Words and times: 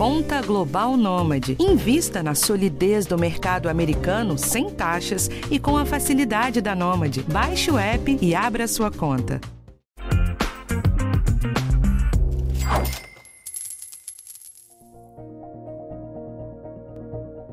Conta 0.00 0.40
Global 0.40 0.96
Nômade. 0.96 1.58
Invista 1.60 2.22
na 2.22 2.34
solidez 2.34 3.04
do 3.04 3.18
mercado 3.18 3.68
americano 3.68 4.38
sem 4.38 4.70
taxas 4.70 5.28
e 5.50 5.58
com 5.58 5.76
a 5.76 5.84
facilidade 5.84 6.62
da 6.62 6.74
Nômade. 6.74 7.22
Baixe 7.24 7.70
o 7.70 7.76
app 7.76 8.18
e 8.18 8.34
abra 8.34 8.66
sua 8.66 8.90
conta. 8.90 9.38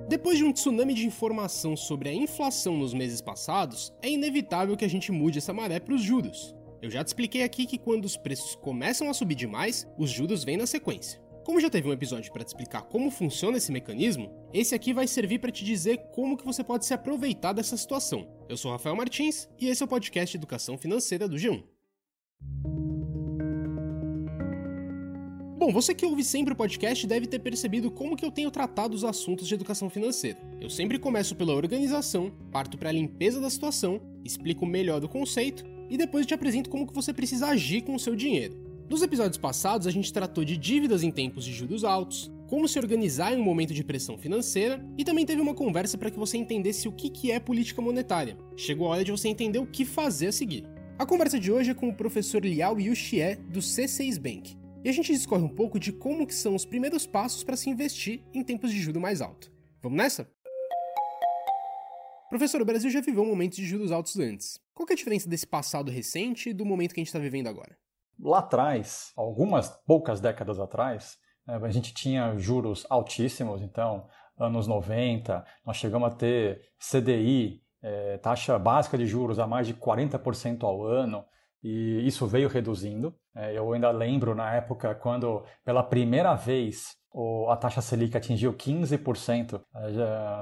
Depois 0.08 0.38
de 0.38 0.46
um 0.46 0.54
tsunami 0.54 0.94
de 0.94 1.06
informação 1.06 1.76
sobre 1.76 2.08
a 2.08 2.14
inflação 2.14 2.78
nos 2.78 2.94
meses 2.94 3.20
passados, 3.20 3.92
é 4.02 4.10
inevitável 4.10 4.78
que 4.78 4.86
a 4.86 4.90
gente 4.90 5.12
mude 5.12 5.40
essa 5.40 5.52
maré 5.52 5.82
para 5.82 5.94
os 5.94 6.02
juros. 6.02 6.56
Eu 6.82 6.90
já 6.90 7.04
te 7.04 7.08
expliquei 7.08 7.44
aqui 7.44 7.66
que 7.66 7.78
quando 7.78 8.06
os 8.06 8.16
preços 8.16 8.56
começam 8.56 9.10
a 9.10 9.14
subir 9.14 9.36
demais, 9.36 9.86
os 9.98 10.10
juros 10.10 10.46
vêm 10.46 10.56
na 10.56 10.66
sequência. 10.66 11.27
Como 11.48 11.62
já 11.62 11.70
teve 11.70 11.88
um 11.88 11.94
episódio 11.94 12.30
para 12.34 12.44
te 12.44 12.50
explicar 12.50 12.82
como 12.82 13.10
funciona 13.10 13.56
esse 13.56 13.72
mecanismo, 13.72 14.30
esse 14.54 14.76
aqui 14.76 14.94
vai 14.94 15.08
servir 15.08 15.40
para 15.40 15.50
te 15.50 15.64
dizer 15.64 15.96
como 16.12 16.36
que 16.36 16.44
você 16.44 16.62
pode 16.62 16.86
se 16.86 16.94
aproveitar 16.94 17.54
dessa 17.54 17.78
situação. 17.78 18.28
Eu 18.50 18.58
sou 18.58 18.70
Rafael 18.70 18.98
Martins 18.98 19.48
e 19.58 19.70
esse 19.70 19.82
é 19.82 19.86
o 19.86 19.88
podcast 19.88 20.36
Educação 20.36 20.78
Financeira 20.78 21.26
do 21.26 21.38
G1. 21.38 21.64
Bom, 25.58 25.72
você 25.72 25.96
que 25.96 26.06
ouve 26.06 26.22
sempre 26.22 26.52
o 26.52 26.56
podcast 26.56 27.08
deve 27.08 27.28
ter 27.28 27.40
percebido 27.40 27.90
como 27.90 28.18
que 28.18 28.26
eu 28.26 28.32
tenho 28.32 28.52
tratado 28.52 28.94
os 28.94 29.06
assuntos 29.06 29.48
de 29.48 29.54
educação 29.54 29.90
financeira. 29.90 30.38
Eu 30.60 30.70
sempre 30.70 31.00
começo 31.00 31.34
pela 31.34 31.56
organização, 31.56 32.30
parto 32.52 32.78
para 32.78 32.90
a 32.90 32.92
limpeza 32.92 33.40
da 33.40 33.50
situação, 33.50 34.02
explico 34.22 34.66
melhor 34.66 35.00
do 35.00 35.08
conceito 35.08 35.64
e 35.90 35.98
depois 35.98 36.26
te 36.26 36.34
apresento 36.34 36.70
como 36.70 36.86
que 36.86 36.94
você 36.94 37.14
precisa 37.14 37.48
agir 37.48 37.84
com 37.84 37.96
o 37.96 38.00
seu 38.00 38.18
dinheiro. 38.18 38.67
Nos 38.90 39.02
episódios 39.02 39.38
passados 39.38 39.86
a 39.86 39.92
gente 39.92 40.14
tratou 40.14 40.46
de 40.46 40.56
dívidas 40.56 41.04
em 41.04 41.12
tempos 41.12 41.44
de 41.44 41.52
juros 41.52 41.84
altos, 41.84 42.32
como 42.48 42.70
se 42.70 42.80
organizar 42.80 43.34
em 43.34 43.42
um 43.42 43.44
momento 43.44 43.74
de 43.74 43.84
pressão 43.84 44.18
financeira 44.18 44.82
e 44.98 45.04
também 45.04 45.26
teve 45.26 45.42
uma 45.42 45.54
conversa 45.54 45.98
para 45.98 46.10
que 46.10 46.18
você 46.18 46.38
entendesse 46.38 46.88
o 46.88 46.94
que 46.94 47.30
é 47.30 47.38
política 47.38 47.82
monetária. 47.82 48.38
Chegou 48.56 48.88
a 48.88 48.92
hora 48.92 49.04
de 49.04 49.12
você 49.12 49.28
entender 49.28 49.60
o 49.60 49.68
que 49.68 49.84
fazer 49.84 50.28
a 50.28 50.32
seguir. 50.32 50.64
A 50.98 51.06
conversa 51.06 51.38
de 51.38 51.52
hoje 51.52 51.72
é 51.72 51.74
com 51.74 51.90
o 51.90 51.94
professor 51.94 52.46
Liao 52.46 52.80
Yuxie 52.80 53.36
do 53.50 53.60
C6 53.60 54.18
Bank 54.18 54.58
e 54.86 54.90
a 54.90 54.94
gente 54.94 55.12
discorre 55.12 55.44
um 55.44 55.50
pouco 55.50 55.78
de 55.78 55.92
como 55.92 56.26
que 56.26 56.34
são 56.34 56.56
os 56.56 56.64
primeiros 56.64 57.06
passos 57.06 57.44
para 57.44 57.58
se 57.58 57.70
investir 57.70 58.24
em 58.34 58.42
tempos 58.42 58.72
de 58.72 58.80
juros 58.80 59.02
mais 59.02 59.20
alto. 59.20 59.52
Vamos 59.84 59.98
nessa? 59.98 60.32
Professor, 62.30 62.62
o 62.62 62.66
Brasil 62.66 62.90
já 62.90 63.02
viveu 63.02 63.26
momentos 63.26 63.58
de 63.58 63.66
juros 63.66 63.92
altos 63.92 64.18
antes. 64.18 64.58
Qual 64.74 64.88
é 64.90 64.94
a 64.94 64.96
diferença 64.96 65.28
desse 65.28 65.46
passado 65.46 65.92
recente 65.92 66.52
e 66.52 66.54
do 66.54 66.66
momento 66.66 66.94
que 66.94 67.02
a 67.02 67.04
gente 67.04 67.08
está 67.08 67.20
vivendo 67.20 67.48
agora? 67.48 67.78
Lá 68.20 68.40
atrás, 68.40 69.12
algumas 69.16 69.70
poucas 69.86 70.20
décadas 70.20 70.60
atrás, 70.60 71.18
né, 71.46 71.60
a 71.62 71.70
gente 71.70 71.94
tinha 71.94 72.38
juros 72.38 72.86
altíssimos, 72.90 73.62
então, 73.62 74.08
anos 74.38 74.68
90, 74.68 75.46
nós 75.66 75.78
chegamos 75.78 76.12
a 76.12 76.16
ter 76.16 76.62
CDI, 76.80 77.62
é, 77.82 78.18
taxa 78.18 78.58
básica 78.58 78.98
de 78.98 79.06
juros, 79.06 79.40
a 79.40 79.48
mais 79.48 79.68
de 79.68 79.74
40% 79.74 80.64
ao 80.64 80.84
ano 80.84 81.26
e 81.64 82.06
isso 82.06 82.28
veio 82.28 82.50
reduzindo. 82.50 83.16
É, 83.36 83.58
eu 83.58 83.72
ainda 83.74 83.92
lembro 83.92 84.36
na 84.36 84.54
época 84.54 84.94
quando, 84.96 85.44
pela 85.64 85.84
primeira 85.84 86.34
vez, 86.36 86.96
a 87.50 87.56
taxa 87.56 87.82
Selic 87.82 88.16
atingiu 88.16 88.54
15%. 88.54 89.62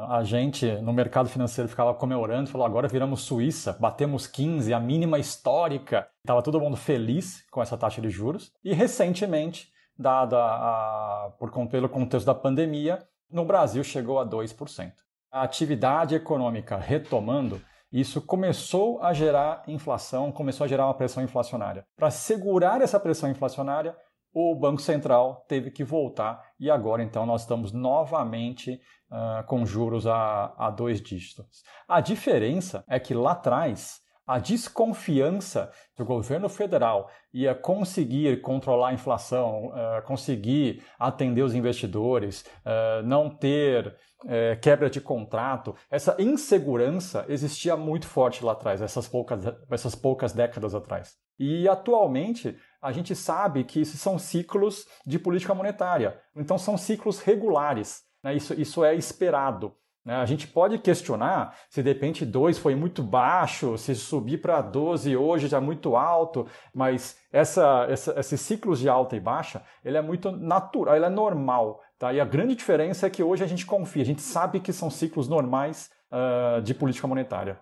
A 0.09 0.23
gente, 0.23 0.69
no 0.81 0.91
mercado 0.91 1.30
financeiro, 1.30 1.69
ficava 1.69 1.94
comemorando, 1.94 2.49
falou: 2.49 2.67
agora 2.67 2.88
viramos 2.88 3.22
Suíça, 3.22 3.77
batemos 3.80 4.27
15%, 4.27 4.75
a 4.75 4.80
mínima 4.80 5.17
histórica. 5.17 6.07
Estava 6.23 6.41
todo 6.41 6.59
mundo 6.59 6.75
feliz 6.75 7.45
com 7.50 7.61
essa 7.61 7.77
taxa 7.77 8.02
de 8.02 8.09
juros. 8.09 8.52
E 8.63 8.73
recentemente, 8.73 9.69
dada 9.97 10.38
a, 10.38 11.31
por, 11.39 11.52
pelo 11.67 11.88
contexto 11.88 12.25
da 12.25 12.35
pandemia, 12.35 13.00
no 13.31 13.45
Brasil 13.45 13.83
chegou 13.83 14.19
a 14.19 14.25
2%. 14.25 14.91
A 15.31 15.44
atividade 15.44 16.16
econômica 16.16 16.77
retomando 16.77 17.61
isso 17.91 18.22
começou 18.22 19.02
a 19.02 19.14
gerar 19.14 19.64
inflação, 19.67 20.31
começou 20.31 20.66
a 20.66 20.68
gerar 20.68 20.85
uma 20.85 20.94
pressão 20.94 21.23
inflacionária. 21.23 21.85
Para 21.96 22.12
segurar 22.12 22.81
essa 22.81 23.00
pressão 23.00 23.29
inflacionária, 23.29 23.96
o 24.34 24.53
Banco 24.53 24.81
Central 24.81 25.46
teve 25.47 25.72
que 25.72 25.84
voltar 25.84 26.44
e 26.59 26.69
agora 26.69 27.01
então 27.01 27.25
nós 27.25 27.41
estamos 27.41 27.72
novamente 27.72 28.81
uh, 29.09 29.46
com 29.47 29.66
juros 29.66 30.06
a, 30.06 30.53
a 30.57 30.69
dois 30.69 31.01
dígitos. 31.01 31.63
A 31.88 32.01
diferença 32.01 32.84
é 32.88 33.00
que 33.00 33.13
lá 33.13 33.31
atrás 33.31 34.02
a 34.25 34.40
desconfiança 34.40 35.72
que 35.96 36.02
o 36.02 36.06
governo 36.06 36.50
federal 36.50 37.09
ia 37.34 37.53
conseguir 37.53 38.41
controlar 38.41 38.90
a 38.90 38.94
inflação, 38.94 39.68
uh, 39.68 40.02
conseguir 40.06 40.84
atender 40.97 41.41
os 41.41 41.53
investidores, 41.53 42.46
uh, 42.66 43.06
não 43.06 43.30
ter 43.30 43.88
uh, 44.24 44.59
quebra 44.62 44.90
de 44.90 45.00
contrato, 45.00 45.75
essa 45.90 46.16
insegurança 46.19 47.25
existia 47.30 47.78
muito 47.78 48.08
forte 48.08 48.44
lá 48.44 48.53
atrás, 48.53 48.81
essas 48.81 49.08
poucas, 49.08 49.41
essas 49.69 49.96
poucas 49.96 50.34
décadas 50.34 50.74
atrás. 50.74 51.14
E 51.38 51.68
atualmente 51.68 52.58
a 52.81 52.91
gente 52.91 53.16
sabe 53.16 53.64
que 53.64 53.81
esses 53.81 54.00
são 54.00 54.18
ciclos 54.18 54.85
de 55.06 55.19
política 55.19 55.53
monetária, 55.53 56.19
então 56.35 56.58
são 56.58 56.78
ciclos 56.78 57.19
regulares. 57.19 58.03
Né? 58.24 58.35
Isso, 58.35 58.59
isso 58.59 58.84
é 58.84 58.96
esperado. 58.96 59.75
Né? 60.05 60.16
A 60.16 60.25
gente 60.25 60.47
pode 60.47 60.77
questionar 60.77 61.57
se 61.67 61.81
de 61.81 61.89
repente 61.89 62.25
2 62.25 62.59
foi 62.59 62.75
muito 62.75 63.01
baixo, 63.01 63.77
se 63.77 63.95
subir 63.95 64.38
para 64.38 64.61
12 64.61 65.17
hoje 65.17 65.47
já 65.47 65.57
é 65.57 65.59
muito 65.59 65.95
alto, 65.95 66.47
mas 66.73 67.17
essa, 67.31 67.88
essa, 67.89 68.19
esses 68.19 68.39
ciclos 68.39 68.79
de 68.79 68.88
alta 68.88 69.16
e 69.16 69.19
baixa, 69.19 69.63
ele 69.83 69.97
é 69.97 70.01
muito 70.01 70.31
natural, 70.31 70.95
ele 70.95 71.05
é 71.05 71.09
normal. 71.09 71.81
Tá? 71.97 72.13
E 72.13 72.19
a 72.19 72.25
grande 72.25 72.55
diferença 72.55 73.07
é 73.07 73.09
que 73.09 73.23
hoje 73.23 73.43
a 73.43 73.47
gente 73.47 73.66
confia, 73.66 74.03
a 74.03 74.05
gente 74.05 74.21
sabe 74.21 74.59
que 74.59 74.71
são 74.71 74.91
ciclos 74.91 75.27
normais 75.27 75.89
uh, 76.11 76.61
de 76.61 76.75
política 76.75 77.07
monetária. 77.07 77.59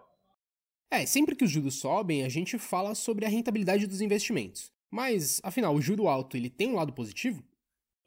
É, 0.92 1.06
sempre 1.06 1.36
que 1.36 1.46
os 1.46 1.50
juros 1.50 1.80
sobem, 1.80 2.24
a 2.24 2.30
gente 2.30 2.60
fala 2.60 2.94
sobre 2.94 3.26
a 3.26 3.30
rentabilidade 3.30 3.88
dos 3.88 4.02
investimentos. 4.02 4.72
Mas, 4.92 5.42
afinal, 5.44 5.74
o 5.74 5.82
juro 5.82 6.08
alto 6.08 6.38
ele 6.38 6.52
tem 6.52 6.70
um 6.72 6.76
lado 6.76 6.94
positivo? 6.94 7.44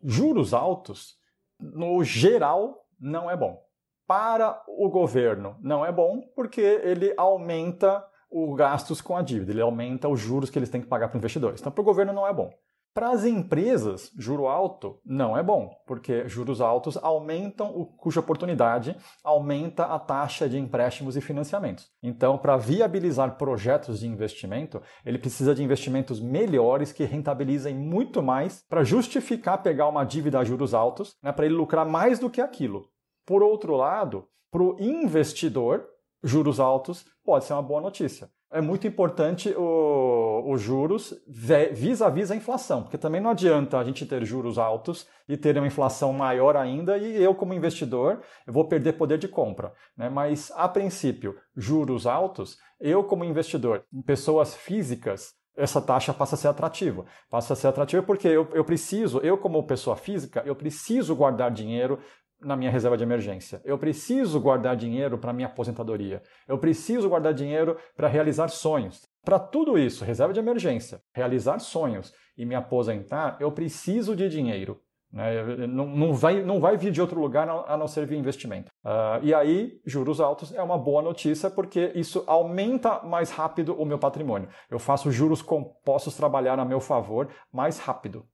Juros 0.05 0.55
altos, 0.55 1.17
no 1.59 2.05
geral, 2.05 2.87
não 3.01 3.29
é 3.29 3.37
bom 3.37 3.66
para 4.07 4.63
o 4.69 4.89
governo 4.89 5.57
não 5.61 5.85
é 5.85 5.93
bom 5.93 6.23
porque 6.35 6.61
ele 6.61 7.13
aumenta 7.17 8.05
os 8.31 8.57
gastos 8.57 9.01
com 9.01 9.17
a 9.17 9.23
dívida, 9.23 9.53
ele 9.53 9.61
aumenta 9.61 10.09
os 10.09 10.21
juros 10.21 10.51
que 10.51 10.59
eles 10.59 10.71
têm 10.71 10.81
que 10.81 10.89
pagar 10.89 11.09
para 11.09 11.19
investidores. 11.19 11.61
Então, 11.61 11.73
para 11.73 11.83
o 11.83 11.85
governo 11.85 12.13
não 12.13 12.27
é 12.27 12.33
bom. 12.33 12.51
Para 12.97 13.11
as 13.11 13.27
empresas, 13.27 14.11
juro 14.17 14.47
alto 14.47 14.99
não 15.05 15.37
é 15.37 15.43
bom, 15.43 15.71
porque 15.87 16.27
juros 16.27 16.63
altos 16.63 16.97
aumentam 16.97 17.69
o 17.69 17.85
custo 17.85 18.19
de 18.19 18.25
oportunidade, 18.25 18.97
aumenta 19.23 19.85
a 19.85 19.99
taxa 19.99 20.49
de 20.49 20.59
empréstimos 20.59 21.15
e 21.15 21.21
financiamentos. 21.21 21.91
Então, 22.03 22.39
para 22.39 22.57
viabilizar 22.57 23.37
projetos 23.37 24.01
de 24.01 24.09
investimento, 24.09 24.81
ele 25.05 25.19
precisa 25.19 25.55
de 25.55 25.63
investimentos 25.63 26.19
melhores 26.21 26.91
que 26.91 27.05
rentabilizem 27.05 27.75
muito 27.75 28.23
mais 28.23 28.65
para 28.67 28.83
justificar 28.83 29.63
pegar 29.63 29.89
uma 29.89 30.03
dívida 30.03 30.39
a 30.39 30.45
juros 30.45 30.73
altos, 30.73 31.17
né, 31.23 31.33
para 31.33 31.45
ele 31.45 31.55
lucrar 31.55 31.85
mais 31.85 32.19
do 32.19 32.31
que 32.31 32.41
aquilo. 32.41 32.89
Por 33.27 33.43
outro 33.43 33.75
lado, 33.75 34.29
para 34.51 34.63
o 34.63 34.77
investidor, 34.81 35.85
juros 36.23 36.61
altos 36.61 37.05
pode 37.25 37.45
ser 37.45 37.53
uma 37.53 37.63
boa 37.63 37.81
notícia. 37.81 38.31
É 38.51 38.61
muito 38.61 38.87
importante 38.87 39.53
os 39.59 40.61
juros 40.61 41.13
vis-à-vis 41.27 42.31
a 42.31 42.37
inflação, 42.37 42.83
porque 42.85 42.97
também 42.97 43.21
não 43.21 43.31
adianta 43.31 43.77
a 43.77 43.85
gente 43.85 44.07
ter 44.07 44.25
juros 44.25 44.57
altos 44.57 45.07
e 45.29 45.37
ter 45.37 45.59
uma 45.59 45.67
inflação 45.67 46.13
maior 46.13 46.57
ainda 46.57 46.97
e 46.97 47.21
eu, 47.21 47.35
como 47.35 47.53
investidor, 47.53 48.23
eu 48.47 48.53
vou 48.53 48.69
perder 48.69 48.93
poder 48.93 49.19
de 49.19 49.27
compra. 49.27 49.73
Né? 49.97 50.09
Mas, 50.09 50.53
a 50.55 50.69
princípio, 50.69 51.35
juros 51.57 52.07
altos, 52.07 52.57
eu, 52.81 53.03
como 53.03 53.25
investidor, 53.25 53.85
pessoas 54.07 54.55
físicas, 54.55 55.35
essa 55.57 55.81
taxa 55.81 56.15
passa 56.15 56.37
a 56.37 56.39
ser 56.39 56.49
atrativa. 56.49 57.05
Passa 57.29 57.55
a 57.55 57.57
ser 57.57 57.67
atrativa 57.67 58.03
porque 58.03 58.29
eu, 58.29 58.49
eu 58.53 58.65
preciso, 58.65 59.19
eu 59.21 59.37
como 59.39 59.67
pessoa 59.67 59.97
física, 59.97 60.43
eu 60.47 60.55
preciso 60.55 61.17
guardar 61.17 61.51
dinheiro 61.51 61.99
na 62.41 62.57
minha 62.57 62.71
reserva 62.71 62.97
de 62.97 63.03
emergência. 63.03 63.61
Eu 63.65 63.79
preciso 63.79 64.41
guardar 64.41 64.77
dinheiro 64.77 65.19
para 65.19 65.33
minha 65.33 65.49
aposentadoria. 65.49 66.23
Eu 66.47 66.59
preciso 66.59 67.09
guardar 67.09 67.33
dinheiro 67.33 67.77
para 67.97 68.09
realizar 68.09 68.49
sonhos. 68.49 69.07
Para 69.25 69.39
tudo 69.39 69.79
isso, 69.79 70.05
reserva 70.05 70.33
de 70.33 70.41
emergência, 70.41 71.01
realizar 71.13 71.59
sonhos 71.59 72.13
e 72.37 72.45
me 72.45 72.55
aposentar, 72.55 73.37
eu 73.41 73.51
preciso 73.51 74.15
de 74.15 74.29
dinheiro. 74.29 74.81
Né? 75.13 75.67
Não, 75.67 75.87
não, 75.87 76.13
vai, 76.13 76.43
não 76.43 76.61
vai 76.61 76.77
vir 76.77 76.93
de 76.93 77.01
outro 77.01 77.21
lugar 77.21 77.49
a 77.49 77.77
não 77.77 77.89
ser 77.89 78.07
via 78.07 78.19
investimento. 78.19 78.71
Uh, 78.85 79.23
e 79.23 79.33
aí, 79.33 79.81
juros 79.85 80.21
altos 80.21 80.53
é 80.55 80.63
uma 80.63 80.77
boa 80.77 81.01
notícia 81.01 81.51
porque 81.51 81.93
isso 81.95 82.23
aumenta 82.27 83.03
mais 83.03 83.31
rápido 83.31 83.75
o 83.81 83.85
meu 83.85 83.99
patrimônio. 83.99 84.49
Eu 84.71 84.79
faço 84.79 85.11
juros 85.11 85.41
compostos 85.41 86.17
trabalhar 86.17 86.59
a 86.59 86.65
meu 86.65 86.81
favor 86.81 87.29
mais 87.53 87.79
rápido. 87.79 88.27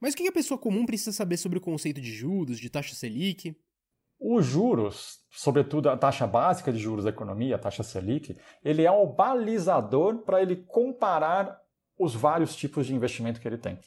Mas 0.00 0.14
o 0.14 0.16
que 0.16 0.26
a 0.26 0.32
pessoa 0.32 0.58
comum 0.58 0.86
precisa 0.86 1.12
saber 1.12 1.36
sobre 1.36 1.58
o 1.58 1.60
conceito 1.60 2.00
de 2.00 2.12
juros, 2.12 2.58
de 2.58 2.70
taxa 2.70 2.94
Selic? 2.94 3.54
Os 4.18 4.46
juros, 4.46 5.20
sobretudo 5.30 5.88
a 5.88 5.96
taxa 5.96 6.26
básica 6.26 6.72
de 6.72 6.78
juros 6.78 7.04
da 7.04 7.10
economia, 7.10 7.56
a 7.56 7.58
taxa 7.58 7.82
Selic, 7.82 8.36
ele 8.64 8.84
é 8.84 8.90
um 8.90 9.06
balizador 9.06 10.18
para 10.18 10.42
ele 10.42 10.56
comparar 10.56 11.58
os 11.98 12.14
vários 12.14 12.56
tipos 12.56 12.86
de 12.86 12.94
investimento 12.94 13.40
que 13.40 13.46
ele 13.46 13.58
tem. 13.58 13.78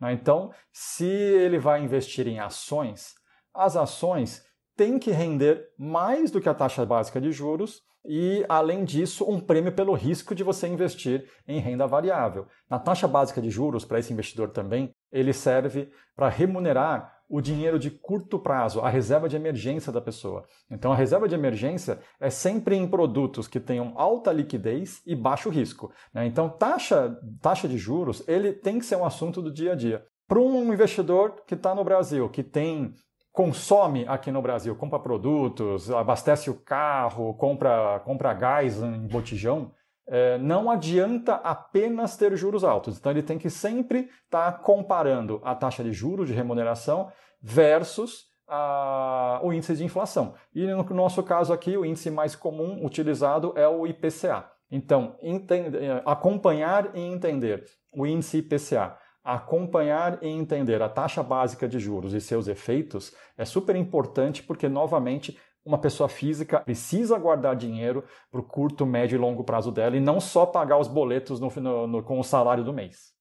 Né? 0.00 0.12
Então, 0.12 0.52
se 0.72 1.06
ele 1.06 1.58
vai 1.58 1.82
investir 1.82 2.26
em 2.26 2.40
ações, 2.40 3.14
as 3.54 3.76
ações 3.76 4.44
têm 4.76 4.98
que 4.98 5.10
render 5.10 5.68
mais 5.78 6.30
do 6.30 6.40
que 6.40 6.48
a 6.48 6.54
taxa 6.54 6.84
básica 6.84 7.20
de 7.20 7.30
juros 7.30 7.82
e, 8.04 8.44
além 8.48 8.84
disso, 8.84 9.28
um 9.28 9.38
prêmio 9.38 9.72
pelo 9.72 9.92
risco 9.92 10.34
de 10.34 10.42
você 10.42 10.66
investir 10.66 11.30
em 11.46 11.60
renda 11.60 11.86
variável. 11.86 12.46
Na 12.68 12.78
taxa 12.78 13.06
básica 13.06 13.42
de 13.42 13.50
juros, 13.50 13.84
para 13.84 13.98
esse 13.98 14.12
investidor 14.12 14.50
também, 14.50 14.94
ele 15.12 15.32
serve 15.32 15.90
para 16.14 16.28
remunerar 16.28 17.20
o 17.30 17.40
dinheiro 17.40 17.78
de 17.78 17.90
curto 17.90 18.40
prazo, 18.40 18.80
a 18.80 18.88
reserva 18.88 19.28
de 19.28 19.36
emergência 19.36 19.92
da 19.92 20.00
pessoa. 20.00 20.44
Então, 20.68 20.92
a 20.92 20.96
reserva 20.96 21.28
de 21.28 21.34
emergência 21.34 22.00
é 22.18 22.28
sempre 22.28 22.74
em 22.74 22.88
produtos 22.88 23.46
que 23.46 23.60
tenham 23.60 23.92
alta 23.96 24.32
liquidez 24.32 25.00
e 25.06 25.14
baixo 25.14 25.48
risco. 25.48 25.92
Né? 26.12 26.26
Então, 26.26 26.48
taxa, 26.48 27.16
taxa 27.40 27.68
de 27.68 27.78
juros 27.78 28.26
ele 28.26 28.52
tem 28.52 28.80
que 28.80 28.84
ser 28.84 28.96
um 28.96 29.04
assunto 29.04 29.40
do 29.40 29.52
dia 29.52 29.72
a 29.72 29.76
dia. 29.76 30.04
Para 30.26 30.40
um 30.40 30.72
investidor 30.72 31.42
que 31.46 31.54
está 31.54 31.72
no 31.72 31.84
Brasil, 31.84 32.28
que 32.28 32.42
tem 32.42 32.92
consome 33.32 34.04
aqui 34.08 34.32
no 34.32 34.42
Brasil, 34.42 34.74
compra 34.74 34.98
produtos, 34.98 35.88
abastece 35.90 36.50
o 36.50 36.54
carro, 36.54 37.32
compra, 37.34 38.00
compra 38.04 38.34
gás 38.34 38.82
em 38.82 39.06
botijão, 39.06 39.70
é, 40.12 40.36
não 40.38 40.68
adianta 40.68 41.36
apenas 41.36 42.16
ter 42.16 42.36
juros 42.36 42.64
altos. 42.64 42.98
Então 42.98 43.12
ele 43.12 43.22
tem 43.22 43.38
que 43.38 43.48
sempre 43.48 44.10
estar 44.24 44.52
tá 44.52 44.58
comparando 44.58 45.40
a 45.44 45.54
taxa 45.54 45.84
de 45.84 45.92
juros 45.92 46.26
de 46.28 46.34
remuneração 46.34 47.10
versus 47.40 48.26
a, 48.48 49.40
o 49.42 49.52
índice 49.52 49.76
de 49.76 49.84
inflação. 49.84 50.34
E 50.52 50.66
no 50.66 50.82
nosso 50.82 51.22
caso 51.22 51.52
aqui, 51.52 51.76
o 51.76 51.84
índice 51.84 52.10
mais 52.10 52.34
comum 52.34 52.84
utilizado 52.84 53.52
é 53.56 53.68
o 53.68 53.86
IPCA. 53.86 54.50
Então, 54.68 55.16
entender, 55.22 56.02
acompanhar 56.04 56.90
e 56.94 57.00
entender 57.00 57.64
o 57.92 58.04
índice 58.04 58.38
IPCA, 58.38 58.96
acompanhar 59.22 60.18
e 60.22 60.28
entender 60.28 60.82
a 60.82 60.88
taxa 60.88 61.22
básica 61.22 61.68
de 61.68 61.78
juros 61.78 62.14
e 62.14 62.20
seus 62.20 62.48
efeitos 62.48 63.14
é 63.38 63.44
super 63.44 63.76
importante 63.76 64.42
porque, 64.42 64.68
novamente, 64.68 65.38
uma 65.64 65.78
pessoa 65.78 66.08
física 66.08 66.60
precisa 66.60 67.18
guardar 67.18 67.54
dinheiro 67.54 68.04
para 68.30 68.40
o 68.40 68.44
curto, 68.44 68.86
médio 68.86 69.16
e 69.16 69.18
longo 69.18 69.44
prazo 69.44 69.70
dela 69.70 69.96
e 69.96 70.00
não 70.00 70.20
só 70.20 70.46
pagar 70.46 70.78
os 70.78 70.88
boletos 70.88 71.38
no, 71.38 71.50
no, 71.50 71.86
no, 71.86 72.02
com 72.02 72.18
o 72.18 72.24
salário 72.24 72.64
do 72.64 72.72
mês. 72.72 73.14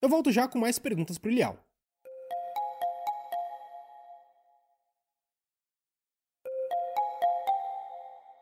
Eu 0.00 0.08
volto 0.08 0.30
já 0.30 0.46
com 0.46 0.58
mais 0.58 0.78
perguntas 0.78 1.18
para 1.18 1.30
o 1.30 1.32
Lial. 1.32 1.56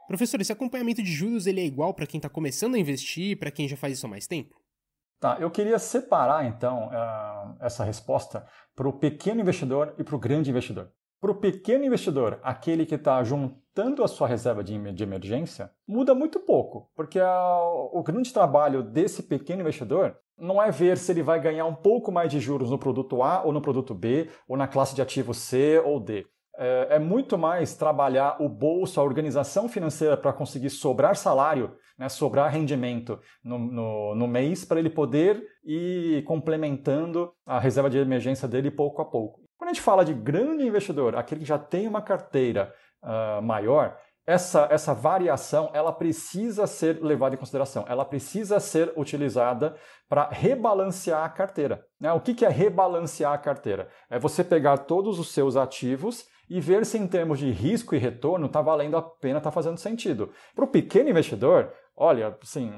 Professor, 0.06 0.40
esse 0.40 0.52
acompanhamento 0.52 1.02
de 1.02 1.10
juros 1.10 1.46
ele 1.46 1.60
é 1.60 1.64
igual 1.64 1.94
para 1.94 2.06
quem 2.06 2.18
está 2.18 2.28
começando 2.28 2.74
a 2.74 2.78
investir 2.78 3.30
e 3.30 3.36
para 3.36 3.50
quem 3.50 3.66
já 3.66 3.76
faz 3.76 3.94
isso 3.94 4.06
há 4.06 4.08
mais 4.08 4.26
tempo? 4.26 4.60
Tá, 5.18 5.38
eu 5.40 5.50
queria 5.50 5.78
separar 5.78 6.44
então 6.44 6.88
uh, 6.88 7.56
essa 7.58 7.82
resposta 7.82 8.46
para 8.76 8.86
o 8.86 8.92
pequeno 8.92 9.40
investidor 9.40 9.94
e 9.98 10.04
para 10.04 10.14
o 10.14 10.18
grande 10.18 10.50
investidor. 10.50 10.92
Para 11.24 11.32
o 11.32 11.36
pequeno 11.36 11.86
investidor, 11.86 12.38
aquele 12.42 12.84
que 12.84 12.96
está 12.96 13.24
juntando 13.24 14.04
a 14.04 14.08
sua 14.08 14.28
reserva 14.28 14.62
de, 14.62 14.74
emergência, 14.74 15.70
muda 15.88 16.14
muito 16.14 16.38
pouco, 16.38 16.90
porque 16.94 17.18
a, 17.18 17.60
o 17.92 18.02
grande 18.02 18.30
trabalho 18.30 18.82
desse 18.82 19.22
pequeno 19.22 19.62
investidor 19.62 20.14
não 20.36 20.62
é 20.62 20.70
ver 20.70 20.98
se 20.98 21.10
ele 21.10 21.22
vai 21.22 21.40
ganhar 21.40 21.64
um 21.64 21.74
pouco 21.74 22.12
mais 22.12 22.30
de 22.30 22.38
juros 22.38 22.68
no 22.68 22.78
produto 22.78 23.22
A 23.22 23.42
ou 23.42 23.54
no 23.54 23.62
produto 23.62 23.94
B, 23.94 24.28
ou 24.46 24.54
na 24.54 24.68
classe 24.68 24.94
de 24.94 25.00
ativo 25.00 25.32
C 25.32 25.80
ou 25.82 25.98
D. 25.98 26.26
É, 26.58 26.88
é 26.96 26.98
muito 26.98 27.38
mais 27.38 27.74
trabalhar 27.74 28.36
o 28.38 28.46
bolso, 28.46 29.00
a 29.00 29.02
organização 29.02 29.66
financeira 29.66 30.18
para 30.18 30.30
conseguir 30.30 30.68
sobrar 30.68 31.16
salário, 31.16 31.74
né, 31.98 32.06
sobrar 32.10 32.52
rendimento 32.52 33.18
no, 33.42 33.58
no, 33.58 34.14
no 34.14 34.28
mês, 34.28 34.62
para 34.66 34.78
ele 34.78 34.90
poder 34.90 35.42
ir 35.64 36.22
complementando 36.24 37.32
a 37.46 37.58
reserva 37.58 37.88
de 37.88 37.96
emergência 37.96 38.46
dele 38.46 38.70
pouco 38.70 39.00
a 39.00 39.06
pouco. 39.06 39.43
Quando 39.64 39.70
a 39.70 39.72
gente 39.72 39.82
fala 39.82 40.04
de 40.04 40.12
grande 40.12 40.66
investidor, 40.66 41.16
aquele 41.16 41.40
que 41.40 41.46
já 41.46 41.58
tem 41.58 41.88
uma 41.88 42.02
carteira 42.02 42.70
uh, 43.02 43.40
maior, 43.40 43.96
essa, 44.26 44.68
essa 44.70 44.92
variação 44.92 45.70
ela 45.72 45.90
precisa 45.90 46.66
ser 46.66 47.02
levada 47.02 47.34
em 47.34 47.38
consideração, 47.38 47.82
ela 47.88 48.04
precisa 48.04 48.60
ser 48.60 48.92
utilizada 48.94 49.74
para 50.06 50.28
rebalancear 50.28 51.24
a 51.24 51.30
carteira. 51.30 51.82
Né? 51.98 52.12
O 52.12 52.20
que, 52.20 52.34
que 52.34 52.44
é 52.44 52.48
rebalancear 52.50 53.32
a 53.32 53.38
carteira? 53.38 53.88
É 54.10 54.18
você 54.18 54.44
pegar 54.44 54.76
todos 54.76 55.18
os 55.18 55.32
seus 55.32 55.56
ativos 55.56 56.26
e 56.50 56.60
ver 56.60 56.84
se 56.84 56.98
em 56.98 57.06
termos 57.06 57.38
de 57.38 57.50
risco 57.50 57.94
e 57.94 57.98
retorno 57.98 58.44
está 58.44 58.60
valendo 58.60 58.98
a 58.98 59.02
pena, 59.02 59.38
está 59.38 59.50
fazendo 59.50 59.78
sentido. 59.78 60.30
Para 60.54 60.66
o 60.66 60.68
pequeno 60.68 61.08
investidor, 61.08 61.72
olha, 61.96 62.36
assim, 62.42 62.70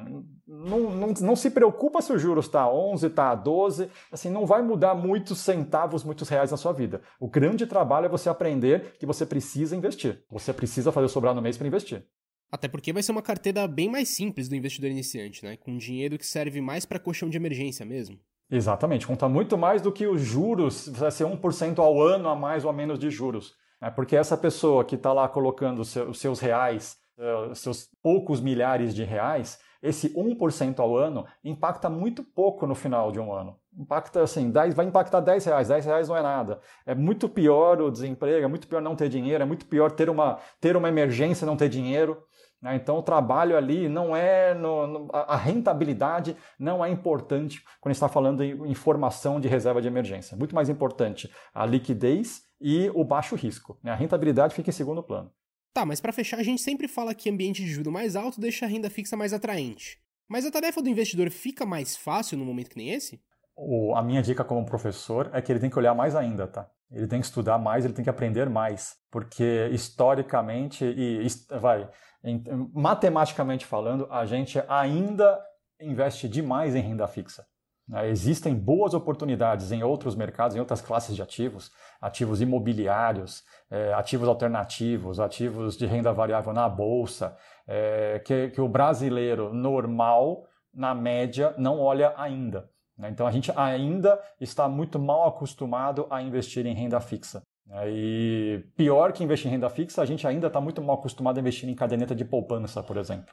não, 0.46 0.90
não, 0.90 1.08
não 1.20 1.36
se 1.36 1.50
preocupa 1.50 2.02
se 2.02 2.12
o 2.12 2.18
juros 2.18 2.46
está 2.46 2.62
a 2.62 2.72
11, 2.72 3.06
está 3.06 3.30
a 3.30 3.34
12, 3.34 3.90
assim, 4.12 4.30
não 4.30 4.46
vai 4.46 4.62
mudar 4.62 4.94
muitos 4.94 5.38
centavos, 5.38 6.04
muitos 6.04 6.28
reais 6.28 6.50
na 6.50 6.56
sua 6.56 6.72
vida. 6.72 7.00
O 7.18 7.28
grande 7.28 7.66
trabalho 7.66 8.06
é 8.06 8.08
você 8.08 8.28
aprender 8.28 8.96
que 8.98 9.06
você 9.06 9.24
precisa 9.24 9.76
investir. 9.76 10.24
Você 10.30 10.52
precisa 10.52 10.92
fazer 10.92 11.08
sobrar 11.08 11.34
no 11.34 11.42
mês 11.42 11.56
para 11.56 11.66
investir. 11.66 12.06
Até 12.50 12.68
porque 12.68 12.92
vai 12.92 13.02
ser 13.02 13.12
uma 13.12 13.22
carteira 13.22 13.66
bem 13.66 13.90
mais 13.90 14.10
simples 14.10 14.48
do 14.48 14.54
investidor 14.54 14.90
iniciante, 14.90 15.44
né? 15.44 15.56
Com 15.56 15.76
dinheiro 15.76 16.16
que 16.16 16.26
serve 16.26 16.60
mais 16.60 16.84
para 16.84 16.98
colchão 16.98 17.28
de 17.28 17.36
emergência 17.36 17.84
mesmo. 17.84 18.18
Exatamente, 18.48 19.06
conta 19.06 19.28
muito 19.28 19.58
mais 19.58 19.82
do 19.82 19.90
que 19.90 20.06
os 20.06 20.20
juros, 20.20 20.86
vai 20.86 21.10
ser 21.10 21.24
1% 21.24 21.80
ao 21.80 22.00
ano 22.00 22.28
a 22.28 22.36
mais 22.36 22.64
ou 22.64 22.70
a 22.70 22.72
menos 22.72 22.96
de 22.96 23.10
juros. 23.10 23.54
Né? 23.80 23.90
Porque 23.90 24.14
essa 24.14 24.36
pessoa 24.36 24.84
que 24.84 24.94
está 24.94 25.12
lá 25.12 25.28
colocando 25.28 25.80
os 25.80 26.20
seus 26.20 26.38
reais 26.38 26.96
uh, 27.18 27.54
seus 27.54 27.88
poucos 28.02 28.40
milhares 28.40 28.94
de 28.94 29.04
reais, 29.04 29.58
esse 29.82 30.10
1% 30.14 30.78
ao 30.80 30.96
ano 30.96 31.26
impacta 31.44 31.88
muito 31.88 32.24
pouco 32.24 32.66
no 32.66 32.74
final 32.74 33.12
de 33.12 33.20
um 33.20 33.32
ano. 33.32 33.56
Impacta 33.78 34.22
assim, 34.22 34.50
10, 34.50 34.74
vai 34.74 34.86
impactar 34.86 35.20
10 35.20 35.44
reais, 35.44 35.68
10 35.68 35.84
reais 35.84 36.08
não 36.08 36.16
é 36.16 36.22
nada. 36.22 36.60
É 36.84 36.94
muito 36.94 37.28
pior 37.28 37.80
o 37.80 37.90
desemprego, 37.90 38.44
é 38.44 38.48
muito 38.48 38.66
pior 38.66 38.80
não 38.80 38.96
ter 38.96 39.08
dinheiro, 39.08 39.42
é 39.42 39.46
muito 39.46 39.66
pior 39.66 39.90
ter 39.90 40.08
uma, 40.08 40.38
ter 40.60 40.76
uma 40.76 40.88
emergência 40.88 41.44
e 41.44 41.46
não 41.46 41.56
ter 41.56 41.68
dinheiro. 41.68 42.22
Né? 42.60 42.74
Então 42.74 42.98
o 42.98 43.02
trabalho 43.02 43.56
ali 43.56 43.88
não 43.88 44.16
é. 44.16 44.54
No, 44.54 44.86
no, 44.86 45.08
a 45.12 45.36
rentabilidade 45.36 46.36
não 46.58 46.84
é 46.84 46.90
importante 46.90 47.62
quando 47.80 47.92
está 47.92 48.08
falando 48.08 48.42
em 48.42 48.74
formação 48.74 49.38
de 49.38 49.46
reserva 49.46 49.82
de 49.82 49.88
emergência. 49.88 50.36
Muito 50.36 50.54
mais 50.54 50.68
importante 50.68 51.30
a 51.54 51.66
liquidez 51.66 52.42
e 52.60 52.90
o 52.94 53.04
baixo 53.04 53.36
risco. 53.36 53.78
Né? 53.82 53.92
A 53.92 53.94
rentabilidade 53.94 54.54
fica 54.54 54.70
em 54.70 54.72
segundo 54.72 55.02
plano. 55.02 55.30
Tá, 55.76 55.84
mas 55.84 56.00
para 56.00 56.11
fechar, 56.11 56.38
a 56.38 56.43
gente 56.43 56.62
sempre 56.62 56.88
fala 56.88 57.14
que 57.14 57.28
ambiente 57.28 57.62
de 57.62 57.69
juro 57.69 57.93
mais 57.93 58.17
alto 58.17 58.40
deixa 58.40 58.64
a 58.64 58.69
renda 58.69 58.88
fixa 58.88 59.14
mais 59.14 59.34
atraente. 59.34 59.99
Mas 60.26 60.46
a 60.46 60.50
tarefa 60.50 60.81
do 60.81 60.88
investidor 60.88 61.31
fica 61.31 61.67
mais 61.67 61.94
fácil 61.94 62.38
no 62.38 62.46
momento 62.46 62.70
que 62.70 62.78
nem 62.78 62.94
esse? 62.94 63.20
O, 63.55 63.94
a 63.94 64.02
minha 64.02 64.23
dica 64.23 64.43
como 64.43 64.64
professor 64.64 65.28
é 65.34 65.43
que 65.43 65.52
ele 65.52 65.61
tem 65.61 65.69
que 65.69 65.78
olhar 65.78 65.93
mais 65.93 66.17
ainda, 66.17 66.46
tá? 66.46 66.67
Ele 66.90 67.06
tem 67.06 67.20
que 67.20 67.26
estudar 67.26 67.58
mais, 67.58 67.84
ele 67.84 67.93
tem 67.93 68.02
que 68.02 68.08
aprender 68.08 68.49
mais, 68.49 68.94
porque 69.11 69.69
historicamente 69.70 70.83
e 70.83 71.26
vai, 71.61 71.87
em, 72.25 72.42
matematicamente 72.73 73.66
falando, 73.66 74.09
a 74.11 74.25
gente 74.25 74.59
ainda 74.71 75.38
investe 75.78 76.26
demais 76.26 76.75
em 76.75 76.80
renda 76.80 77.06
fixa. 77.06 77.45
Né? 77.88 78.09
Existem 78.09 78.55
boas 78.55 78.95
oportunidades 78.95 79.71
em 79.71 79.83
outros 79.83 80.14
mercados, 80.14 80.57
em 80.57 80.61
outras 80.61 80.81
classes 80.81 81.14
de 81.14 81.23
ativos, 81.23 81.71
ativos 82.00 82.40
imobiliários, 82.40 83.45
é, 83.71 83.93
ativos 83.95 84.28
alternativos, 84.28 85.21
ativos 85.21 85.76
de 85.76 85.87
renda 85.87 86.12
variável 86.12 86.52
na 86.52 86.69
bolsa, 86.69 87.37
é, 87.66 88.21
que, 88.25 88.50
que 88.50 88.61
o 88.61 88.69
brasileiro 88.69 89.52
normal, 89.52 90.45
na 90.75 90.95
média, 90.95 91.55
não 91.57 91.81
olha 91.81 92.12
ainda. 92.16 92.69
Né? 92.99 93.11
Então 93.11 93.26
a 93.26 93.31
gente 93.31 93.52
ainda 93.57 94.21
está 94.40 94.69
muito 94.69 94.99
mal 94.99 95.28
acostumado 95.28 96.07
a 96.11 96.21
investir 96.21 96.66
em 96.66 96.75
renda 96.75 97.00
fixa. 97.00 97.43
Né? 97.66 97.88
E 97.88 98.64
pior 98.76 99.12
que 99.12 99.23
investir 99.23 99.49
em 99.49 99.52
renda 99.52 99.71
fixa, 99.71 100.02
a 100.02 100.07
gente 100.07 100.26
ainda 100.26 100.49
está 100.49 100.61
muito 100.61 100.83
mal 100.83 100.97
acostumado 100.97 101.38
a 101.38 101.40
investir 101.40 101.69
em 101.69 101.75
caderneta 101.75 102.14
de 102.14 102.25
poupança, 102.25 102.83
por 102.83 102.97
exemplo, 102.97 103.33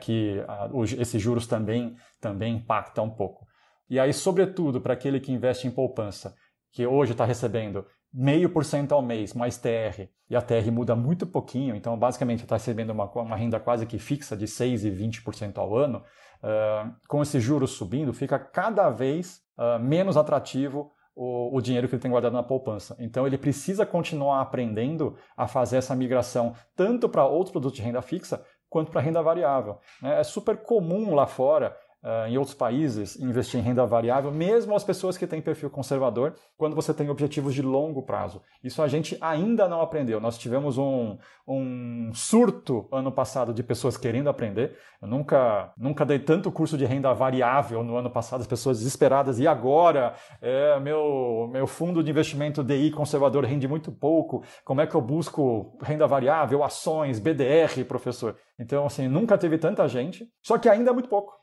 que 0.00 0.42
a, 0.48 0.68
esses 0.98 1.20
juros 1.20 1.46
também, 1.46 1.96
também 2.20 2.56
impactam 2.56 3.04
um 3.04 3.10
pouco. 3.10 3.49
E 3.90 3.98
aí, 3.98 4.12
sobretudo, 4.12 4.80
para 4.80 4.94
aquele 4.94 5.18
que 5.18 5.32
investe 5.32 5.66
em 5.66 5.70
poupança, 5.70 6.36
que 6.72 6.86
hoje 6.86 7.10
está 7.10 7.24
recebendo 7.24 7.84
meio 8.12 8.48
por 8.48 8.64
cento 8.64 8.92
ao 8.92 9.02
mês 9.02 9.34
mais 9.34 9.58
TR, 9.58 10.08
e 10.28 10.36
a 10.36 10.40
TR 10.40 10.70
muda 10.72 10.94
muito 10.94 11.26
pouquinho, 11.26 11.74
então 11.74 11.98
basicamente 11.98 12.44
está 12.44 12.54
recebendo 12.54 12.90
uma, 12.90 13.10
uma 13.10 13.36
renda 13.36 13.58
quase 13.58 13.86
que 13.86 13.98
fixa 13.98 14.36
de 14.36 14.46
6 14.46 14.84
e 14.84 14.90
20% 14.90 15.58
ao 15.58 15.76
ano, 15.76 15.98
uh, 15.98 16.94
com 17.08 17.20
esses 17.20 17.42
juros 17.42 17.72
subindo, 17.72 18.12
fica 18.12 18.38
cada 18.38 18.90
vez 18.90 19.40
uh, 19.58 19.82
menos 19.82 20.16
atrativo 20.16 20.92
o, 21.14 21.56
o, 21.56 21.60
dinheiro 21.60 21.88
que 21.88 21.96
ele 21.96 22.02
tem 22.02 22.10
guardado 22.10 22.32
na 22.32 22.42
poupança. 22.44 22.96
Então 23.00 23.26
ele 23.26 23.36
precisa 23.36 23.84
continuar 23.84 24.40
aprendendo 24.40 25.16
a 25.36 25.48
fazer 25.48 25.78
essa 25.78 25.96
migração 25.96 26.54
tanto 26.76 27.08
para 27.08 27.26
outros 27.26 27.50
produtos 27.50 27.76
de 27.76 27.82
renda 27.82 28.00
fixa 28.00 28.44
quanto 28.68 28.92
para 28.92 29.00
renda 29.00 29.20
variável. 29.20 29.78
Né? 30.00 30.20
É 30.20 30.22
super 30.22 30.56
comum 30.58 31.12
lá 31.14 31.26
fora 31.26 31.76
uh, 32.02 32.28
em 32.28 32.36
outros 32.36 32.54
países 32.54 33.16
investir 33.16 33.60
em 33.60 33.62
renda 33.62 33.86
variável, 33.86 34.30
mesmo 34.30 34.74
as 34.74 34.84
pessoas 34.84 35.16
que 35.16 35.26
têm 35.26 35.40
perfil 35.40 35.70
conservador, 35.70 36.34
quando 36.56 36.74
você 36.74 36.92
tem 36.92 37.08
objetivos 37.08 37.54
de 37.54 37.62
longo 37.62 38.02
prazo. 38.02 38.42
Isso 38.62 38.82
a 38.82 38.88
gente 38.88 39.16
ainda 39.20 39.68
não 39.68 39.80
aprendeu. 39.80 40.20
Nós 40.20 40.38
tivemos 40.38 40.78
um, 40.78 41.16
um 41.46 42.10
surto 42.14 42.88
ano 42.92 43.10
passado 43.10 43.52
de 43.52 43.62
pessoas 43.62 43.96
querendo 43.96 44.28
aprender. 44.28 44.76
Eu 45.00 45.08
nunca, 45.08 45.72
nunca 45.76 46.04
dei 46.04 46.18
tanto 46.18 46.52
curso 46.52 46.76
de 46.76 46.84
renda 46.84 47.12
variável 47.12 47.82
no 47.82 47.96
ano 47.96 48.10
passado, 48.10 48.40
as 48.40 48.46
pessoas 48.46 48.78
desesperadas. 48.78 49.38
E 49.38 49.46
agora, 49.46 50.14
é, 50.40 50.78
meu, 50.80 51.48
meu 51.52 51.66
fundo 51.66 52.02
de 52.02 52.10
investimento 52.10 52.62
DI 52.62 52.90
conservador 52.90 53.44
rende 53.44 53.66
muito 53.66 53.90
pouco. 53.90 54.42
Como 54.64 54.80
é 54.80 54.86
que 54.86 54.94
eu 54.94 55.00
busco 55.00 55.78
renda 55.82 56.06
variável, 56.06 56.62
ações, 56.62 57.18
BDR, 57.18 57.84
professor? 57.86 58.36
Então, 58.58 58.84
assim, 58.84 59.08
nunca 59.08 59.38
teve 59.38 59.56
tanta 59.56 59.88
gente, 59.88 60.28
só 60.42 60.58
que 60.58 60.68
ainda 60.68 60.90
é 60.90 60.92
muito 60.92 61.08
pouco. 61.08 61.39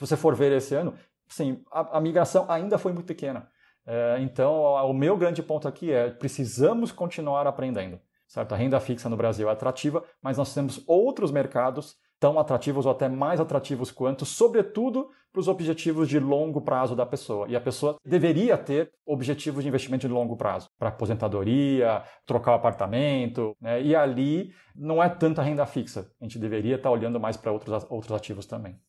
Se 0.00 0.06
você 0.06 0.16
for 0.16 0.34
ver 0.34 0.50
esse 0.52 0.74
ano, 0.74 0.94
sim, 1.28 1.62
a, 1.70 1.98
a 1.98 2.00
migração 2.00 2.46
ainda 2.48 2.78
foi 2.78 2.90
muito 2.90 3.04
pequena. 3.04 3.46
É, 3.86 4.16
então, 4.20 4.62
o 4.62 4.94
meu 4.94 5.14
grande 5.14 5.42
ponto 5.42 5.68
aqui 5.68 5.92
é 5.92 6.08
precisamos 6.08 6.90
continuar 6.90 7.46
aprendendo. 7.46 8.00
Certo? 8.26 8.54
A 8.54 8.56
renda 8.56 8.80
fixa 8.80 9.10
no 9.10 9.16
Brasil 9.16 9.46
é 9.46 9.52
atrativa, 9.52 10.02
mas 10.22 10.38
nós 10.38 10.54
temos 10.54 10.82
outros 10.86 11.30
mercados 11.30 11.96
tão 12.18 12.38
atrativos 12.38 12.86
ou 12.86 12.92
até 12.92 13.10
mais 13.10 13.40
atrativos 13.40 13.90
quanto, 13.90 14.24
sobretudo 14.24 15.10
para 15.30 15.40
os 15.40 15.48
objetivos 15.48 16.08
de 16.08 16.18
longo 16.18 16.62
prazo 16.62 16.96
da 16.96 17.04
pessoa. 17.04 17.46
E 17.46 17.54
a 17.54 17.60
pessoa 17.60 17.96
deveria 18.02 18.56
ter 18.56 18.90
objetivos 19.04 19.62
de 19.62 19.68
investimento 19.68 20.08
de 20.08 20.12
longo 20.14 20.34
prazo, 20.34 20.70
para 20.78 20.88
aposentadoria, 20.88 22.02
trocar 22.24 22.52
o 22.52 22.54
apartamento, 22.54 23.54
né? 23.60 23.82
e 23.82 23.94
ali 23.94 24.50
não 24.74 25.02
é 25.02 25.10
tanta 25.10 25.42
renda 25.42 25.66
fixa. 25.66 26.10
A 26.18 26.24
gente 26.24 26.38
deveria 26.38 26.76
estar 26.76 26.90
olhando 26.90 27.20
mais 27.20 27.36
para 27.36 27.52
outros, 27.52 27.84
outros 27.90 28.12
ativos 28.12 28.46
também. 28.46 28.80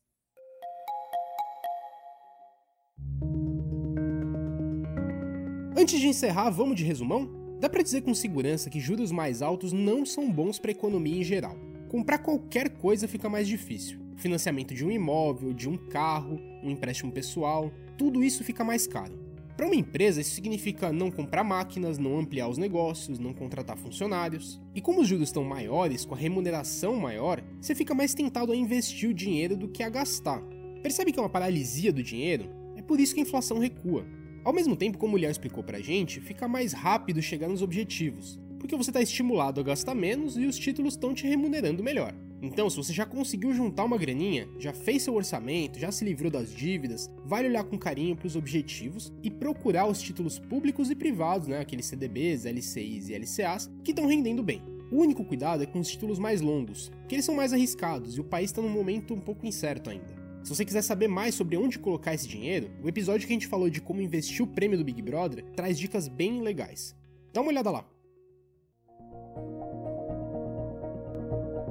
Antes 5.81 5.99
de 5.99 6.07
encerrar, 6.07 6.51
vamos 6.51 6.75
de 6.75 6.83
resumão? 6.83 7.27
Dá 7.59 7.67
para 7.67 7.81
dizer 7.81 8.01
com 8.01 8.13
segurança 8.13 8.69
que 8.69 8.79
juros 8.79 9.11
mais 9.11 9.41
altos 9.41 9.73
não 9.73 10.05
são 10.05 10.31
bons 10.31 10.59
para 10.59 10.69
a 10.69 10.77
economia 10.77 11.19
em 11.19 11.23
geral 11.23 11.57
comprar 11.89 12.19
qualquer 12.19 12.69
coisa 12.69 13.07
fica 13.07 13.27
mais 13.27 13.47
difícil. 13.47 13.99
financiamento 14.15 14.75
de 14.75 14.85
um 14.85 14.91
imóvel, 14.91 15.51
de 15.51 15.67
um 15.67 15.75
carro, 15.75 16.39
um 16.63 16.69
empréstimo 16.69 17.11
pessoal, 17.11 17.71
tudo 17.97 18.23
isso 18.23 18.43
fica 18.43 18.63
mais 18.63 18.85
caro. 18.85 19.17
Para 19.57 19.65
uma 19.65 19.75
empresa, 19.75 20.21
isso 20.21 20.35
significa 20.35 20.93
não 20.93 21.09
comprar 21.09 21.43
máquinas, 21.43 21.97
não 21.97 22.19
ampliar 22.19 22.47
os 22.47 22.59
negócios, 22.59 23.17
não 23.17 23.33
contratar 23.33 23.75
funcionários. 23.75 24.61
E 24.75 24.81
como 24.81 25.01
os 25.01 25.07
juros 25.07 25.29
estão 25.29 25.43
maiores, 25.43 26.05
com 26.05 26.13
a 26.13 26.17
remuneração 26.17 26.95
maior, 26.95 27.43
você 27.59 27.73
fica 27.73 27.95
mais 27.95 28.13
tentado 28.13 28.51
a 28.51 28.55
investir 28.55 29.09
o 29.09 29.13
dinheiro 29.13 29.57
do 29.57 29.67
que 29.67 29.81
a 29.81 29.89
gastar. 29.89 30.43
Percebe 30.83 31.11
que 31.11 31.17
é 31.17 31.23
uma 31.23 31.27
paralisia 31.27 31.91
do 31.91 32.03
dinheiro? 32.03 32.47
É 32.77 32.83
por 32.83 32.99
isso 32.99 33.15
que 33.15 33.19
a 33.19 33.23
inflação 33.23 33.57
recua. 33.57 34.05
Ao 34.43 34.53
mesmo 34.53 34.75
tempo, 34.75 34.97
como 34.97 35.15
o 35.15 35.19
Léo 35.19 35.31
explicou 35.31 35.63
pra 35.63 35.79
gente, 35.79 36.19
fica 36.19 36.47
mais 36.47 36.73
rápido 36.73 37.21
chegar 37.21 37.47
nos 37.47 37.61
objetivos 37.61 38.39
porque 38.61 38.75
você 38.75 38.91
está 38.91 39.01
estimulado 39.01 39.59
a 39.59 39.63
gastar 39.63 39.95
menos 39.95 40.37
e 40.37 40.45
os 40.45 40.55
títulos 40.55 40.93
estão 40.93 41.15
te 41.15 41.27
remunerando 41.27 41.83
melhor. 41.83 42.13
Então, 42.43 42.69
se 42.69 42.77
você 42.77 42.93
já 42.93 43.07
conseguiu 43.07 43.51
juntar 43.53 43.83
uma 43.83 43.97
graninha, 43.97 44.47
já 44.59 44.71
fez 44.71 45.01
seu 45.01 45.15
orçamento, 45.15 45.79
já 45.79 45.91
se 45.91 46.05
livrou 46.05 46.29
das 46.29 46.53
dívidas, 46.53 47.09
vale 47.25 47.47
olhar 47.47 47.63
com 47.63 47.77
carinho 47.77 48.15
para 48.15 48.27
os 48.27 48.35
objetivos 48.35 49.11
e 49.23 49.31
procurar 49.31 49.87
os 49.87 49.99
títulos 49.99 50.37
públicos 50.37 50.91
e 50.91 50.95
privados, 50.95 51.47
né, 51.47 51.59
aqueles 51.59 51.87
CDBs, 51.87 52.45
LCIs 52.45 53.09
e 53.09 53.15
LCAs, 53.15 53.69
que 53.83 53.91
estão 53.91 54.05
rendendo 54.05 54.43
bem. 54.43 54.61
O 54.91 54.97
único 54.97 55.25
cuidado 55.25 55.63
é 55.63 55.65
com 55.65 55.79
os 55.79 55.87
títulos 55.87 56.19
mais 56.19 56.39
longos, 56.39 56.91
que 57.07 57.15
eles 57.15 57.25
são 57.25 57.33
mais 57.33 57.53
arriscados 57.53 58.15
e 58.15 58.21
o 58.21 58.23
país 58.23 58.51
está 58.51 58.61
num 58.61 58.69
momento 58.69 59.15
um 59.15 59.19
pouco 59.19 59.47
incerto 59.47 59.89
ainda. 59.89 60.20
Se 60.43 60.49
você 60.49 60.65
quiser 60.65 60.81
saber 60.81 61.07
mais 61.07 61.35
sobre 61.35 61.55
onde 61.55 61.77
colocar 61.77 62.13
esse 62.13 62.27
dinheiro, 62.27 62.71
o 62.83 62.89
episódio 62.89 63.27
que 63.27 63.33
a 63.33 63.35
gente 63.35 63.47
falou 63.47 63.69
de 63.69 63.79
como 63.79 64.01
investir 64.01 64.41
o 64.41 64.47
prêmio 64.47 64.77
do 64.77 64.83
Big 64.83 65.01
Brother 65.01 65.45
traz 65.55 65.77
dicas 65.77 66.07
bem 66.07 66.41
legais. 66.41 66.95
Dá 67.31 67.41
uma 67.41 67.51
olhada 67.51 67.69
lá. 67.69 67.85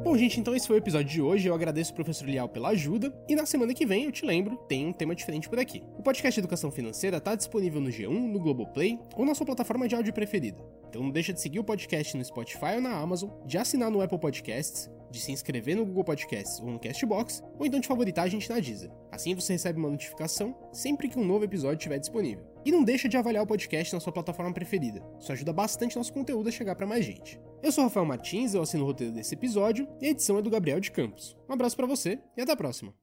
Bom, 0.02 0.16
gente, 0.16 0.40
então 0.40 0.54
esse 0.56 0.66
foi 0.66 0.76
o 0.76 0.78
episódio 0.78 1.08
de 1.08 1.20
hoje. 1.20 1.46
Eu 1.46 1.54
agradeço 1.54 1.92
o 1.92 1.94
professor 1.94 2.28
Lial 2.28 2.48
pela 2.48 2.70
ajuda. 2.70 3.12
E 3.28 3.34
na 3.34 3.44
semana 3.44 3.74
que 3.74 3.84
vem, 3.84 4.04
eu 4.04 4.12
te 4.12 4.24
lembro, 4.24 4.56
tem 4.56 4.86
um 4.86 4.92
tema 4.92 5.14
diferente 5.14 5.48
por 5.48 5.58
aqui. 5.58 5.82
O 5.98 6.02
podcast 6.02 6.38
Educação 6.38 6.70
Financeira 6.70 7.18
está 7.18 7.34
disponível 7.34 7.80
no 7.80 7.90
G1, 7.90 8.08
no 8.08 8.40
Globoplay 8.40 8.98
ou 9.16 9.26
na 9.26 9.34
sua 9.34 9.46
plataforma 9.46 9.86
de 9.86 9.94
áudio 9.94 10.12
preferida. 10.12 10.64
Então 10.88 11.02
não 11.02 11.10
deixa 11.10 11.32
de 11.32 11.40
seguir 11.40 11.58
o 11.58 11.64
podcast 11.64 12.16
no 12.16 12.24
Spotify 12.24 12.76
ou 12.76 12.80
na 12.80 12.96
Amazon, 12.96 13.30
de 13.44 13.58
assinar 13.58 13.90
no 13.90 14.00
Apple 14.00 14.18
Podcasts, 14.18 14.90
de 15.10 15.20
se 15.20 15.32
inscrever 15.32 15.76
no 15.76 15.84
Google 15.84 16.04
Podcasts 16.04 16.60
ou 16.60 16.70
no 16.70 16.78
Castbox, 16.78 17.42
ou 17.58 17.66
então 17.66 17.80
de 17.80 17.88
favoritar 17.88 18.24
a 18.24 18.28
gente 18.28 18.48
na 18.48 18.60
Deezer. 18.60 18.90
Assim 19.10 19.34
você 19.34 19.54
recebe 19.54 19.78
uma 19.78 19.90
notificação 19.90 20.56
sempre 20.72 21.08
que 21.08 21.18
um 21.18 21.24
novo 21.24 21.44
episódio 21.44 21.78
estiver 21.78 21.98
disponível. 21.98 22.44
E 22.64 22.70
não 22.70 22.84
deixa 22.84 23.08
de 23.08 23.16
avaliar 23.16 23.42
o 23.42 23.46
podcast 23.46 23.94
na 23.94 24.00
sua 24.00 24.12
plataforma 24.12 24.52
preferida. 24.52 25.02
Isso 25.18 25.32
ajuda 25.32 25.52
bastante 25.52 25.96
nosso 25.96 26.12
conteúdo 26.12 26.48
a 26.48 26.52
chegar 26.52 26.76
para 26.76 26.86
mais 26.86 27.04
gente. 27.04 27.40
Eu 27.62 27.72
sou 27.72 27.84
Rafael 27.84 28.06
Martins, 28.06 28.54
eu 28.54 28.62
assino 28.62 28.84
o 28.84 28.86
roteiro 28.86 29.12
desse 29.12 29.34
episódio 29.34 29.88
e 30.00 30.06
a 30.06 30.10
edição 30.10 30.38
é 30.38 30.42
do 30.42 30.50
Gabriel 30.50 30.80
de 30.80 30.90
Campos. 30.90 31.36
Um 31.48 31.52
abraço 31.52 31.76
para 31.76 31.86
você 31.86 32.18
e 32.36 32.40
até 32.40 32.52
a 32.52 32.56
próxima. 32.56 32.94